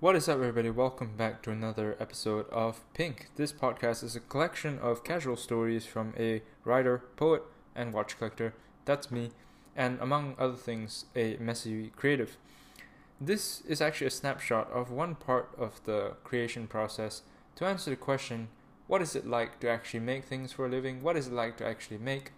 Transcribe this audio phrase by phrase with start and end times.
[0.00, 0.70] What is up, everybody?
[0.70, 3.30] Welcome back to another episode of Pink.
[3.34, 7.42] This podcast is a collection of casual stories from a writer, poet,
[7.74, 8.54] and watch collector.
[8.84, 9.32] That's me,
[9.74, 12.36] and among other things, a messy creative.
[13.20, 17.22] This is actually a snapshot of one part of the creation process
[17.56, 18.50] to answer the question
[18.86, 21.02] what is it like to actually make things for a living?
[21.02, 22.30] What is it like to actually make?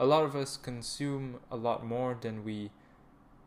[0.00, 2.72] A lot of us consume a lot more than we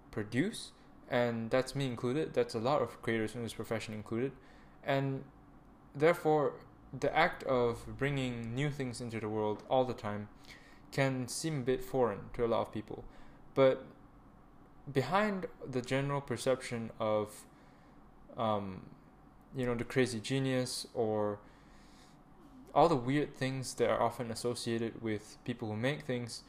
[0.10, 0.72] produce
[1.10, 2.34] and that's me included.
[2.34, 4.32] That's a lot of creators in this profession included,
[4.84, 5.24] and
[5.96, 6.54] therefore
[6.98, 10.30] the act of bringing new things into the world all the time
[10.92, 13.04] can seem a bit foreign to a lot of people,
[13.56, 13.86] but
[14.92, 17.46] behind the general perception of
[18.38, 18.84] um,
[19.56, 21.40] you know the crazy genius or
[22.74, 26.44] all the weird things that are often associated with people who make things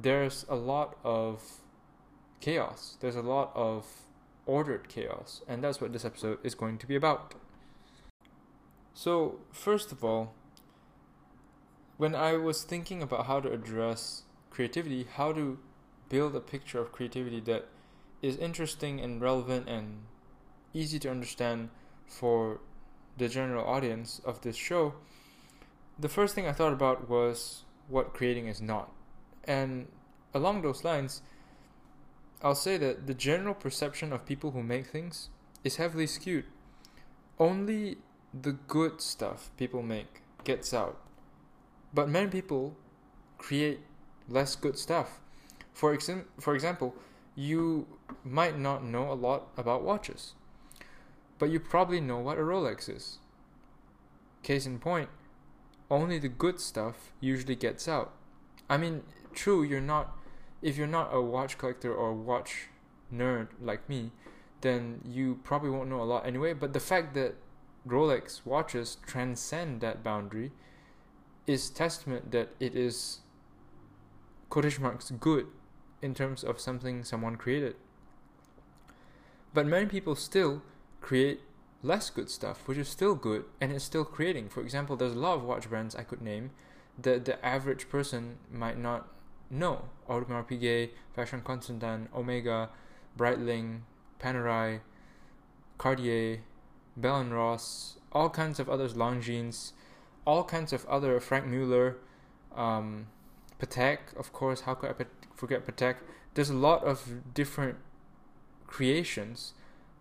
[0.00, 1.42] there's a lot of
[2.40, 2.96] chaos.
[3.00, 3.86] There's a lot of
[4.46, 7.34] ordered chaos, and that's what this episode is going to be about.
[8.94, 10.34] So, first of all,
[11.98, 15.58] when I was thinking about how to address creativity, how to
[16.08, 17.66] build a picture of creativity that
[18.22, 20.02] is interesting and relevant and
[20.72, 21.68] easy to understand
[22.06, 22.60] for
[23.16, 24.94] the general audience of this show,
[25.98, 28.90] the first thing I thought about was what creating is not.
[29.44, 29.88] And
[30.34, 31.22] along those lines,
[32.42, 35.28] I'll say that the general perception of people who make things
[35.64, 36.44] is heavily skewed.
[37.38, 37.98] Only
[38.32, 41.00] the good stuff people make gets out.
[41.92, 42.76] But many people
[43.38, 43.80] create
[44.28, 45.20] less good stuff.
[45.72, 46.94] For, ex- for example,
[47.34, 47.86] you
[48.24, 50.34] might not know a lot about watches,
[51.38, 53.18] but you probably know what a Rolex is.
[54.42, 55.08] Case in point,
[55.90, 58.12] only the good stuff usually gets out.
[58.68, 59.02] I mean,
[59.32, 60.17] true, you're not
[60.62, 62.68] if you're not a watch collector or watch
[63.12, 64.10] nerd like me,
[64.60, 66.52] then you probably won't know a lot anyway.
[66.52, 67.34] But the fact that
[67.86, 70.52] Rolex watches transcend that boundary
[71.46, 73.20] is testament that it is
[74.50, 75.46] quotation marks good
[76.02, 77.76] in terms of something someone created.
[79.54, 80.62] But many people still
[81.00, 81.40] create
[81.82, 84.48] less good stuff, which is still good and it's still creating.
[84.48, 86.50] For example, there's a lot of watch brands I could name
[87.00, 89.08] that the average person might not
[89.50, 92.70] no, Audemars Piguet, Vacheron Constantin, Omega,
[93.16, 93.80] Breitling,
[94.20, 94.80] Panerai,
[95.78, 96.40] Cartier,
[96.96, 99.72] Bell & Ross, all kinds of others, Longines,
[100.26, 101.96] all kinds of other, Franck Muller,
[102.54, 103.06] um,
[103.60, 105.04] Patek, of course, how could I
[105.34, 105.96] forget Patek?
[106.34, 107.76] There's a lot of different
[108.66, 109.54] creations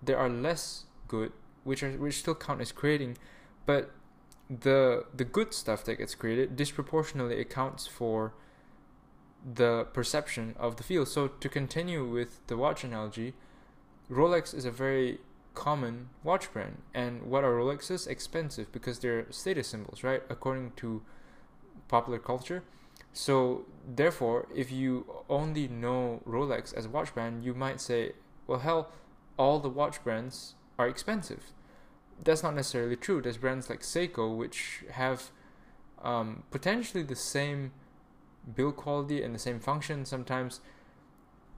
[0.03, 1.31] There are less good,
[1.63, 3.18] which are which still count as creating,
[3.66, 3.91] but
[4.50, 8.34] the the good stuff that gets created disproportionately accounts for
[9.46, 11.08] the perception of the field.
[11.08, 13.34] So to continue with the watch analogy,
[14.09, 15.20] Rolex is a very
[15.53, 16.78] common watch brand.
[16.94, 18.08] And what are Rolexes?
[18.08, 20.22] Expensive because they're status symbols, right?
[20.30, 21.02] According to
[21.88, 22.64] popular culture.
[23.14, 28.12] So therefore, if you only know Rolex as a watch brand, you might say,
[28.46, 28.92] well, hell,
[29.38, 31.52] all the watch brands are expensive.
[32.24, 33.22] That's not necessarily true.
[33.22, 35.31] There's brands like Seiko which have
[36.04, 37.72] um, potentially the same
[38.56, 40.62] build quality and the same function sometimes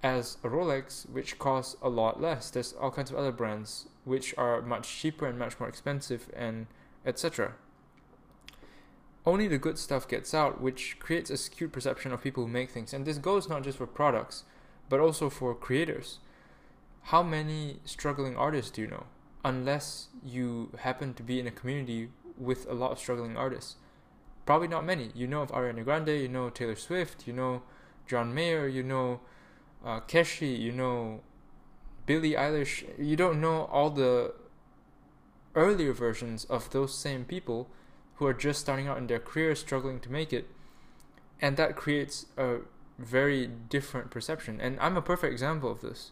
[0.02, 2.50] as a Rolex, which costs a lot less.
[2.50, 6.68] There's all kinds of other brands which are much cheaper and much more expensive, and
[7.06, 7.54] etc.
[9.26, 12.72] Only the good stuff gets out, which creates a skewed perception of people who make
[12.72, 12.94] things.
[12.94, 14.44] And this goes not just for products,
[14.88, 16.20] but also for creators.
[17.04, 19.06] How many struggling artists do you know?
[19.44, 23.76] Unless you happen to be in a community with a lot of struggling artists
[24.50, 25.12] Probably not many.
[25.14, 27.62] You know of Ariana Grande, you know Taylor Swift, you know
[28.08, 29.20] John Mayer, you know
[29.86, 31.22] uh, Keshi, you know
[32.08, 32.84] Billie Eilish.
[32.98, 34.34] You don't know all the
[35.54, 37.70] earlier versions of those same people
[38.16, 40.48] who are just starting out in their career, struggling to make it.
[41.40, 42.62] And that creates a
[42.98, 44.60] very different perception.
[44.60, 46.12] And I'm a perfect example of this.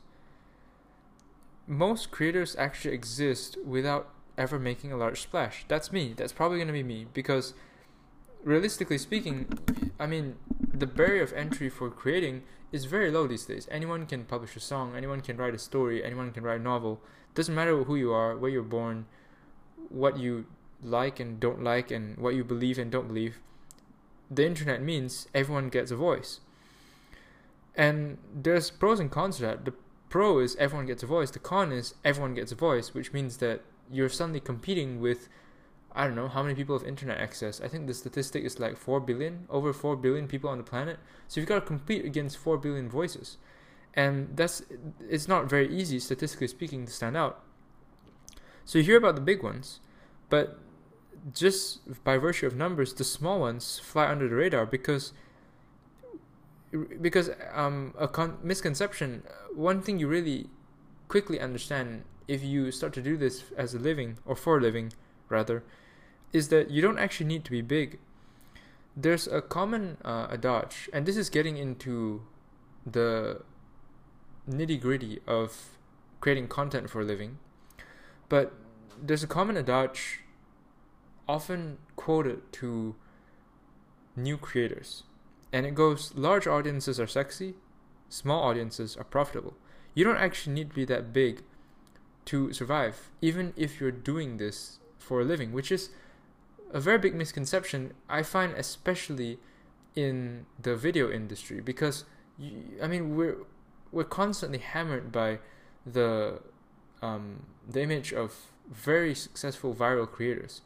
[1.65, 5.65] Most creators actually exist without ever making a large splash.
[5.67, 6.13] That's me.
[6.15, 7.55] That's probably going to be me because
[8.47, 9.45] realistically speaking,
[9.99, 10.37] I mean,
[10.73, 13.67] the barrier of entry for creating is very low these days.
[13.69, 17.01] Anyone can publish a song, anyone can write a story, anyone can write a novel.
[17.35, 19.05] Doesn't matter who you are, where you're born,
[19.89, 20.45] what you
[20.81, 23.39] like and don't like, and what you believe and don't believe.
[24.31, 26.39] The internet means everyone gets a voice.
[27.75, 29.65] And there's pros and cons to that.
[29.65, 29.73] The
[30.09, 31.31] pro is everyone gets a voice.
[31.31, 33.61] The con is everyone gets a voice, which means that
[33.91, 35.27] you're suddenly competing with
[35.97, 37.59] I don't know how many people have internet access.
[37.59, 40.99] I think the statistic is like 4 billion, over 4 billion people on the planet.
[41.27, 43.37] So you've got to compete against 4 billion voices.
[43.95, 44.61] And that's
[45.09, 47.43] it's not very easy statistically speaking to stand out.
[48.63, 49.79] So you hear about the big ones,
[50.29, 50.59] but
[51.33, 55.13] just by virtue of numbers, the small ones fly under the radar because
[57.01, 59.23] because um, a con- misconception.
[59.55, 60.49] One thing you really
[61.07, 64.93] quickly understand if you start to do this as a living or for a living,
[65.29, 65.63] rather,
[66.33, 67.99] is that you don't actually need to be big.
[68.95, 72.23] There's a common uh, adage, and this is getting into
[72.85, 73.41] the
[74.49, 75.77] nitty gritty of
[76.19, 77.37] creating content for a living,
[78.29, 78.53] but
[79.01, 80.21] there's a common adage
[81.27, 82.95] often quoted to
[84.15, 85.03] new creators.
[85.53, 87.55] And it goes large audiences are sexy,
[88.09, 89.55] small audiences are profitable.
[89.93, 91.43] You don't actually need to be that big
[92.25, 95.89] to survive, even if you're doing this for a living, which is
[96.71, 99.39] a very big misconception I find, especially
[99.95, 102.05] in the video industry, because
[102.37, 103.37] you, I mean we're
[103.91, 105.39] we're constantly hammered by
[105.85, 106.41] the
[107.01, 108.35] um, the image of
[108.69, 110.61] very successful viral creators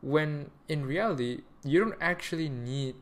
[0.00, 2.96] when in reality you don't actually need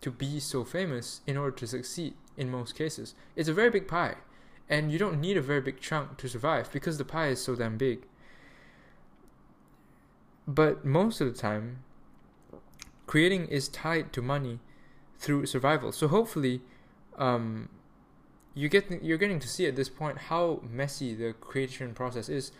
[0.00, 3.14] to be so famous in order to succeed in most cases.
[3.36, 4.16] It's a very big pie
[4.68, 7.54] and you don't need a very big chunk to survive because the pie is so
[7.54, 8.06] damn big
[10.46, 11.82] but most of the time
[13.06, 14.58] creating is tied to money
[15.18, 16.60] through survival so hopefully
[17.18, 17.68] um,
[18.54, 22.52] you get you're getting to see at this point how messy the creation process is.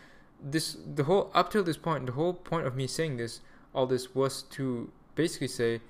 [0.43, 3.39] This the whole up till this point, the whole point of me saying this,
[3.73, 5.81] all this was to basically say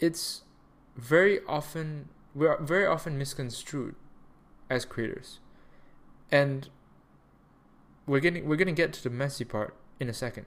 [0.00, 0.42] it's
[0.96, 3.94] very often we're very often misconstrued
[4.70, 5.38] as creators.
[6.32, 6.68] And
[8.06, 10.46] we're getting we're gonna get to the messy part in a second.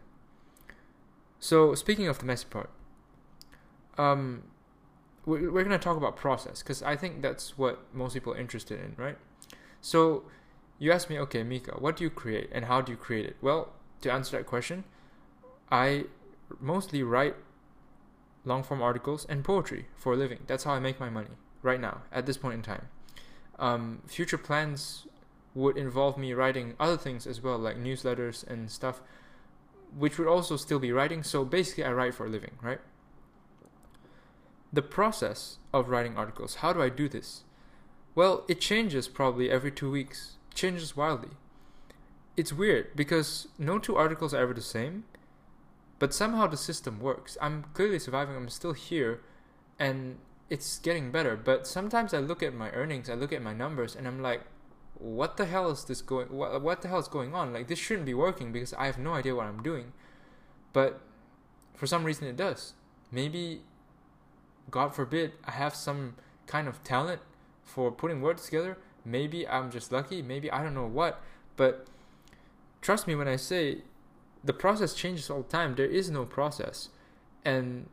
[1.40, 2.70] So speaking of the messy part,
[3.98, 4.44] um,
[5.26, 8.38] we're, we're going to talk about process because I think that's what most people are
[8.38, 9.18] interested in, right?
[9.82, 10.24] So
[10.80, 13.38] you ask me, okay, Mika, what do you create and how do you create it?
[13.42, 14.84] Well, to answer that question,
[15.72, 16.06] I
[16.60, 17.36] mostly write
[18.46, 20.40] long form articles and poetry for a living.
[20.48, 22.88] That's how I make my money right now at this point in time.
[23.60, 25.08] Um, future plans
[25.56, 29.02] would involve me writing other things as well, like newsletters and stuff,
[29.98, 31.24] which would also still be writing.
[31.24, 32.80] So basically, I write for a living, right?
[34.72, 36.56] the process of writing articles.
[36.56, 37.44] How do I do this?
[38.16, 40.36] Well, it changes probably every two weeks.
[40.52, 41.32] It changes wildly.
[42.36, 45.06] It's weird because no two articles are ever the same,
[46.00, 47.38] but somehow the system works.
[47.42, 48.36] I'm clearly surviving.
[48.36, 49.22] I'm still here,
[49.80, 50.18] and
[50.50, 51.36] it's getting better.
[51.36, 54.42] But sometimes I look at my earnings, I look at my numbers, and I'm like,
[55.00, 56.30] what the hell is this going?
[56.30, 57.54] What, what the hell is going on?
[57.54, 59.94] Like this shouldn't be working because I have no idea what I'm doing.
[60.74, 61.02] But
[61.76, 62.74] for some reason, it does.
[63.12, 63.62] Maybe
[64.70, 66.16] God forbid, I have some
[66.46, 67.22] kind of talent
[67.64, 68.78] for putting words together.
[69.06, 70.22] Maybe I'm just lucky.
[70.22, 71.22] Maybe I don't know what.
[71.56, 71.88] But
[72.82, 73.84] trust me when I say
[74.44, 75.76] the process changes all the time.
[75.76, 76.90] There is no process.
[77.46, 77.88] And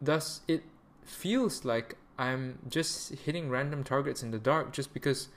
[0.00, 0.62] thus, it
[1.04, 5.28] feels like I'm just hitting random targets in the dark just because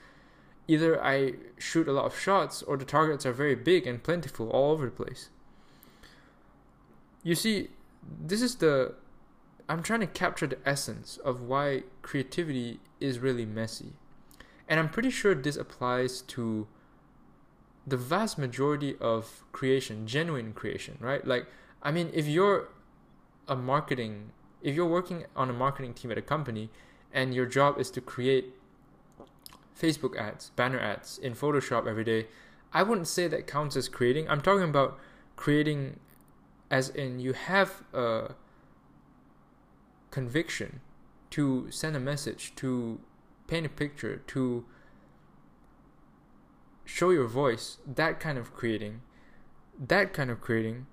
[0.68, 4.50] either I shoot a lot of shots or the targets are very big and plentiful
[4.50, 5.30] all over the place.
[7.24, 7.70] You see,
[8.26, 8.96] this is the
[9.70, 13.94] I'm trying to capture the essence of why creativity is really messy.
[14.68, 16.68] And I'm pretty sure this applies to
[17.86, 21.26] the vast majority of creation, genuine creation, right?
[21.26, 21.48] Like,
[21.82, 22.70] I mean, if you're
[23.48, 26.70] a marketing, if you're working on a marketing team at a company
[27.14, 28.54] and your job is to create
[29.80, 32.28] Facebook ads, banner ads in Photoshop every day,
[32.74, 34.30] I wouldn't say that counts as creating.
[34.30, 34.98] I'm talking about
[35.36, 36.00] creating
[36.72, 38.32] as in you have a
[40.10, 40.82] conviction
[41.32, 43.00] to send a message, to
[43.48, 44.66] paint a picture, to
[46.86, 49.02] show your voice, that kind of creating,
[49.80, 50.88] that kind of creating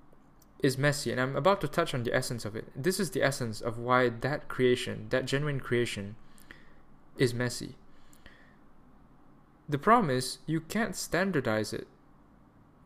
[0.63, 1.11] is messy.
[1.11, 2.67] And I'm about to touch on the essence of it.
[2.77, 6.17] This is the essence of why that creation, that genuine creation,
[7.17, 7.77] is messy.
[9.71, 11.87] The problem is you can't standardize it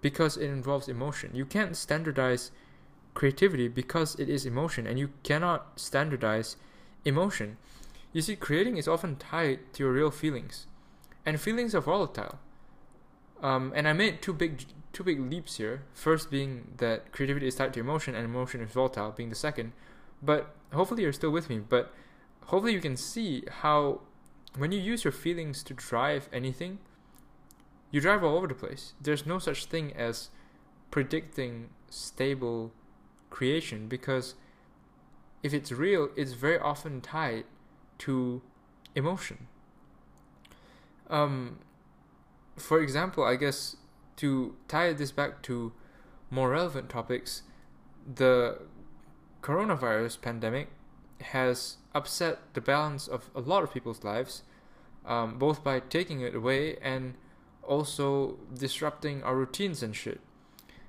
[0.03, 1.31] because it involves emotion.
[1.33, 2.50] You can't standardize
[3.14, 6.57] creativity because it is emotion and you cannot standardize
[7.07, 7.57] emotion.
[8.12, 10.67] You see, creating is often tied to your real feelings,
[11.25, 12.38] and feelings are volatile.
[13.43, 15.85] Um, and I made two big two big leaps here.
[15.95, 19.73] First being that creativity is tied to emotion and emotion is volatile, being the second.
[20.23, 21.61] But hopefully you're still with me.
[21.61, 21.93] But
[22.45, 24.03] hopefully you can see how
[24.56, 26.78] when you use your feelings to drive anything,
[27.90, 28.94] you drive all over the place.
[29.00, 30.30] There's no such thing as
[30.90, 32.73] predicting stable
[33.30, 34.34] creation because
[35.42, 37.44] if it's real, it's very often tied
[37.99, 38.42] to
[38.94, 39.46] emotion.
[41.11, 41.58] Um,
[42.56, 43.76] for example, I guess
[44.16, 45.73] to tie this back to
[46.30, 47.42] more relevant topics,
[48.12, 48.58] the
[49.42, 50.68] coronavirus pandemic
[51.21, 54.42] has upset the balance of a lot of people's lives,
[55.06, 57.14] um, both by taking it away and
[57.62, 60.21] also disrupting our routines and shit.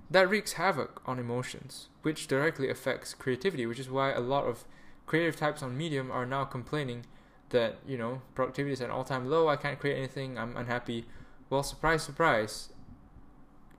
[0.10, 4.66] That wreaks havoc on emotions, which directly affects creativity, which is why a lot of
[5.06, 7.06] creative types on Medium are now complaining
[7.50, 10.58] that, you know, productivity is at an all time low, I can't create anything, I'm
[10.58, 11.06] unhappy.
[11.50, 12.70] Well, surprise, surprise,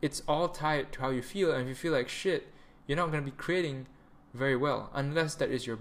[0.01, 2.53] it's all tied to how you feel, and if you feel like shit,
[2.87, 3.87] you're not going to be creating
[4.35, 5.79] very well unless that is your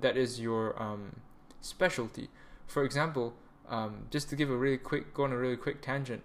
[0.00, 1.20] that is your um,
[1.60, 2.28] specialty.
[2.66, 3.34] For example,
[3.68, 6.22] um, just to give a really quick go on a really quick tangent,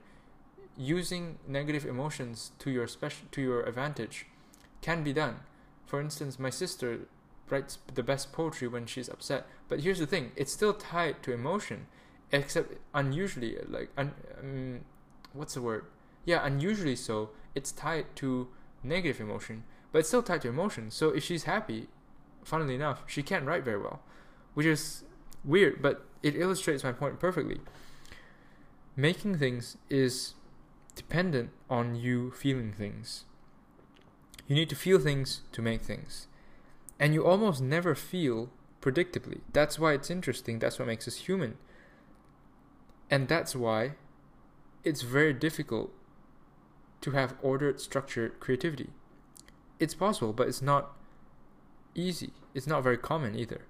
[0.77, 4.25] using negative emotions to your special to your advantage
[4.81, 5.37] can be done.
[5.85, 6.99] For instance, my sister
[7.49, 11.33] writes the best poetry when she's upset, but here's the thing: it's still tied to
[11.33, 11.87] emotion,
[12.31, 14.79] except unusually like un, um,
[15.33, 15.85] what's the word?
[16.25, 17.29] Yeah, unusually so.
[17.55, 18.47] It's tied to
[18.81, 20.89] negative emotion, but it's still tied to emotion.
[20.89, 21.87] So if she's happy,
[22.43, 24.01] funnily enough, she can't write very well,
[24.53, 25.03] which is
[25.43, 27.59] weird, but it illustrates my point perfectly.
[28.95, 30.35] Making things is
[30.95, 33.25] dependent on you feeling things.
[34.47, 36.27] You need to feel things to make things.
[36.99, 38.49] And you almost never feel
[38.81, 39.41] predictably.
[39.51, 40.59] That's why it's interesting.
[40.59, 41.57] That's what makes us human.
[43.09, 43.93] And that's why
[44.83, 45.91] it's very difficult
[47.01, 48.89] to have ordered, structured creativity.
[49.79, 50.95] It's possible, but it's not
[51.95, 52.31] easy.
[52.53, 53.61] It's not very common either.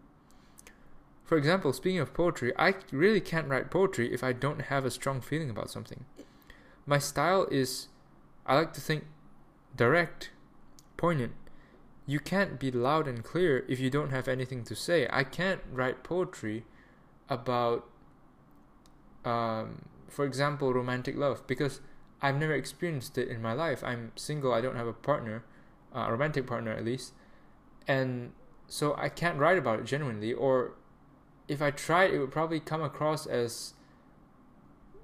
[1.24, 4.92] For example, speaking of poetry, I really can't write poetry if I don't have a
[4.92, 6.06] strong feeling about something.
[6.86, 7.88] My style is,
[8.46, 9.06] I like to think,
[9.76, 10.32] direct,
[10.98, 11.34] poignant.
[12.06, 15.08] You can't be loud and clear if you don't have anything to say.
[15.10, 16.66] I can't write poetry
[17.30, 17.86] about,
[19.24, 21.80] um, for example, romantic love because
[22.22, 23.82] I've never experienced it in my life.
[23.84, 25.46] I'm single, I don't have a partner,
[25.96, 27.14] uh, a romantic partner at least
[27.88, 28.32] and
[28.68, 30.34] so I can't write about it genuinely.
[30.34, 30.74] Or
[31.48, 33.74] if I tried, it would probably come across as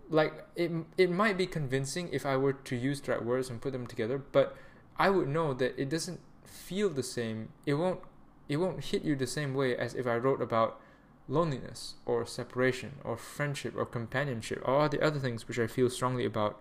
[0.09, 0.71] like it.
[0.97, 3.87] It might be convincing if I were to use the right words and put them
[3.87, 4.55] together, but
[4.97, 7.49] I would know that it doesn't feel the same.
[7.65, 7.99] It won't.
[8.47, 10.81] It won't hit you the same way as if I wrote about
[11.27, 15.89] loneliness or separation or friendship or companionship or all the other things which I feel
[15.91, 16.59] strongly about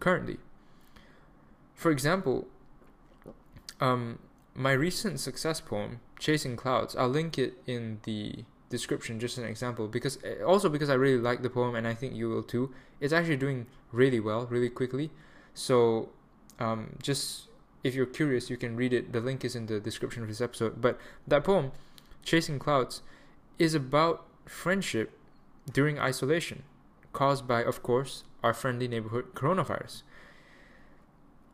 [0.00, 0.38] currently.
[1.74, 2.48] For example,
[3.80, 4.18] um,
[4.58, 9.88] my recent success poem, Chasing Clouds, I'll link it in the description just an example
[9.88, 12.74] because eh, also because I really like the poem and I think you will too.
[13.00, 15.10] It's actually doing really well, really quickly.
[15.54, 16.10] So
[16.58, 17.48] um, just
[17.84, 19.12] if you're curious, you can read it.
[19.12, 20.80] The link is in the description of this episode.
[20.80, 21.70] But that poem,
[22.24, 23.02] Chasing Clouds,
[23.60, 25.16] is about friendship
[25.72, 26.64] during isolation,
[27.12, 30.02] caused by, of course, our friendly neighborhood coronavirus.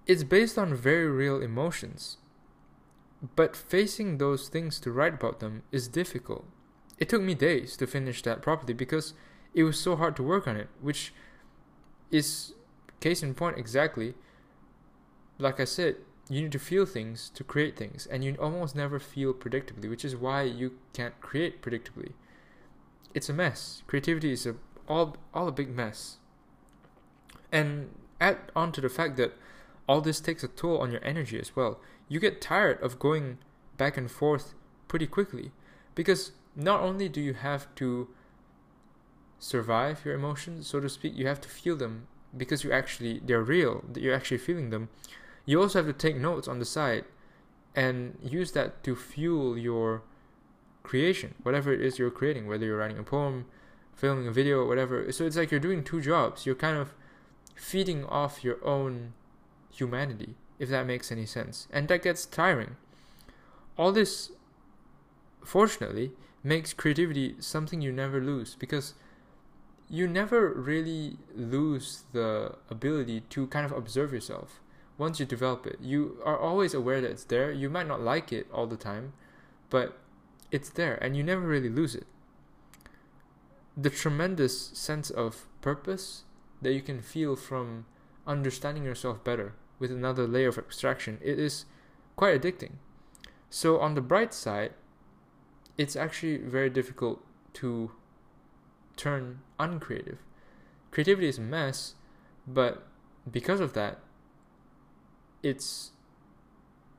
[0.06, 2.16] It's based on very real emotions
[3.36, 6.44] but facing those things to write about them is difficult.
[6.98, 9.14] It took me days to finish that properly because
[9.52, 11.12] it was so hard to work on it, which
[12.10, 12.52] is
[13.00, 14.14] case in point exactly.
[15.38, 15.96] Like I said,
[16.28, 20.04] you need to feel things to create things, and you almost never feel predictably, which
[20.04, 22.12] is why you can't create predictably.
[23.12, 23.82] It's a mess.
[23.86, 24.56] Creativity is a
[24.88, 26.18] all all a big mess.
[27.52, 27.90] And
[28.20, 29.34] add on to the fact that
[29.88, 33.38] all this takes a toll on your energy as well you get tired of going
[33.76, 34.54] back and forth
[34.88, 35.50] pretty quickly.
[35.94, 38.08] Because not only do you have to
[39.38, 43.42] survive your emotions so to speak you have to feel them because you actually they're
[43.42, 44.88] real that you're actually feeling them.
[45.44, 47.04] You also have to take notes on the side
[47.74, 50.02] and use that to fuel your
[50.82, 53.46] creation whatever it is you're creating whether you're writing a poem
[53.94, 55.10] filming a video whatever.
[55.12, 56.46] So it's like you're doing two jobs.
[56.46, 56.94] You're kind of
[57.54, 59.12] feeding off your own
[59.70, 61.68] humanity if that makes any sense.
[61.72, 62.76] And that gets tiring.
[63.76, 64.30] All this,
[65.44, 68.94] fortunately, makes creativity something you never lose because
[69.88, 74.60] you never really lose the ability to kind of observe yourself
[74.96, 75.78] once you develop it.
[75.80, 77.50] You are always aware that it's there.
[77.50, 79.12] You might not like it all the time,
[79.70, 79.98] but
[80.50, 82.06] it's there and you never really lose it.
[83.76, 86.22] The tremendous sense of purpose
[86.62, 87.86] that you can feel from
[88.26, 89.54] understanding yourself better
[89.84, 91.66] with another layer of abstraction, it is
[92.16, 92.76] quite addicting.
[93.50, 94.72] So, on the bright side,
[95.76, 97.22] it's actually very difficult
[97.54, 97.90] to
[98.96, 100.20] turn uncreative.
[100.90, 101.96] Creativity is a mess,
[102.46, 102.86] but
[103.30, 103.98] because of that,
[105.42, 105.90] it's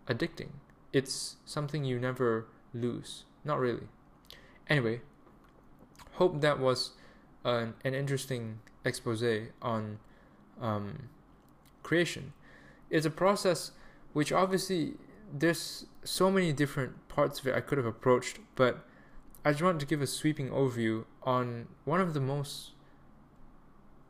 [0.07, 0.49] addicting.
[0.93, 3.23] It's something you never lose.
[3.43, 3.87] Not really.
[4.69, 5.01] Anyway,
[6.13, 6.91] hope that was
[7.43, 9.23] an, an interesting expose
[9.63, 9.97] on
[10.61, 11.09] um,
[11.83, 12.33] creation.
[12.89, 13.71] It's a process
[14.13, 14.93] which obviously
[15.33, 18.85] there's so many different parts of it I could have approached, but
[19.43, 22.71] I just want to give a sweeping overview on one of the most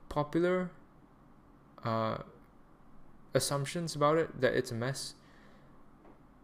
[0.09, 0.71] popular
[1.83, 2.17] uh,
[3.33, 5.15] assumptions about it that it's a mess,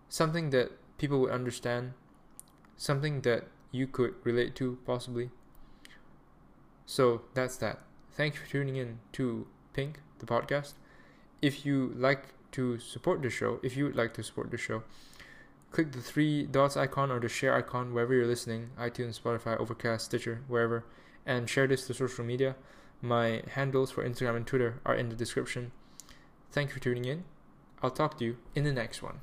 [0.09, 1.93] something that people would understand,
[2.75, 5.29] something that you could relate to possibly.
[6.85, 7.79] So that's that.
[8.11, 10.73] Thank you for tuning in to Pink, the podcast.
[11.41, 14.83] If you like to support the show, if you would like to support the show,
[15.71, 20.05] click the three dots icon or the share icon wherever you're listening iTunes, Spotify, Overcast,
[20.05, 20.83] Stitcher, wherever
[21.25, 22.55] and share this to social media.
[23.01, 25.71] My handles for Instagram and Twitter are in the description.
[26.51, 27.23] Thank you for tuning in.
[27.81, 29.21] I'll talk to you in the next one.